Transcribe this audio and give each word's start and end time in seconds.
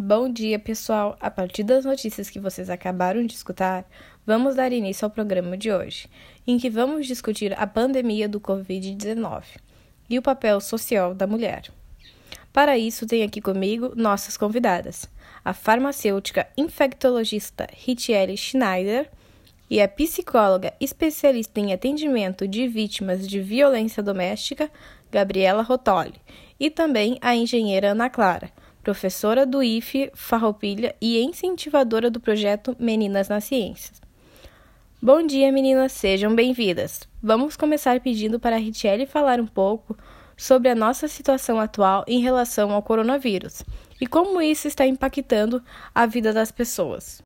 Bom 0.00 0.32
dia, 0.32 0.60
pessoal! 0.60 1.16
A 1.20 1.28
partir 1.28 1.64
das 1.64 1.84
notícias 1.84 2.30
que 2.30 2.38
vocês 2.38 2.70
acabaram 2.70 3.26
de 3.26 3.34
escutar, 3.34 3.84
vamos 4.24 4.54
dar 4.54 4.72
início 4.72 5.04
ao 5.04 5.10
programa 5.10 5.58
de 5.58 5.72
hoje, 5.72 6.08
em 6.46 6.56
que 6.56 6.70
vamos 6.70 7.04
discutir 7.04 7.52
a 7.60 7.66
pandemia 7.66 8.28
do 8.28 8.40
Covid-19 8.40 9.42
e 10.08 10.16
o 10.16 10.22
papel 10.22 10.60
social 10.60 11.16
da 11.16 11.26
mulher. 11.26 11.64
Para 12.52 12.78
isso, 12.78 13.08
tenho 13.08 13.26
aqui 13.26 13.40
comigo 13.40 13.92
nossas 13.96 14.36
convidadas, 14.36 15.10
a 15.44 15.52
farmacêutica 15.52 16.46
infectologista 16.56 17.66
Ritiele 17.72 18.36
Schneider 18.36 19.10
e 19.68 19.82
a 19.82 19.88
psicóloga 19.88 20.72
especialista 20.80 21.58
em 21.58 21.72
atendimento 21.72 22.46
de 22.46 22.68
vítimas 22.68 23.26
de 23.26 23.40
violência 23.40 24.00
doméstica, 24.00 24.70
Gabriela 25.10 25.62
Rotoli, 25.62 26.14
e 26.60 26.70
também 26.70 27.18
a 27.20 27.34
engenheira 27.34 27.90
Ana 27.90 28.08
Clara 28.08 28.52
professora 28.88 29.44
do 29.44 29.62
IFE 29.62 30.10
Farroupilha 30.14 30.96
e 30.98 31.22
incentivadora 31.22 32.10
do 32.10 32.18
projeto 32.18 32.74
Meninas 32.80 33.28
na 33.28 33.38
Ciências. 33.38 34.00
Bom 35.02 35.26
dia, 35.26 35.52
meninas, 35.52 35.92
sejam 35.92 36.34
bem-vindas. 36.34 37.02
Vamos 37.22 37.54
começar 37.54 38.00
pedindo 38.00 38.40
para 38.40 38.56
a 38.56 38.58
Richelle 38.58 39.04
falar 39.04 39.40
um 39.40 39.46
pouco 39.46 39.94
sobre 40.38 40.70
a 40.70 40.74
nossa 40.74 41.06
situação 41.06 41.60
atual 41.60 42.02
em 42.08 42.22
relação 42.22 42.72
ao 42.72 42.82
coronavírus 42.82 43.62
e 44.00 44.06
como 44.06 44.40
isso 44.40 44.66
está 44.66 44.86
impactando 44.86 45.62
a 45.94 46.06
vida 46.06 46.32
das 46.32 46.50
pessoas. 46.50 47.16